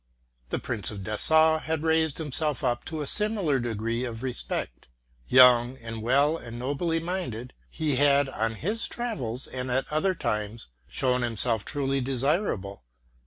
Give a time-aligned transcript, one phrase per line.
[0.49, 4.87] The Prince of Dessau had raised himself up to a similar degree ©£ respect.
[5.27, 8.57] Young, well and nobly minded, he had RELATING TO MY LIFE.
[8.57, 12.83] 273 on his travels and at other times shown himself truly desir able.